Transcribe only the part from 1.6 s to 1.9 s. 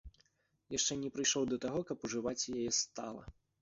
таго,